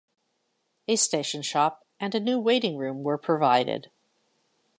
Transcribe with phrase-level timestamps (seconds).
[0.87, 3.91] A station shop and a new waiting room were provided.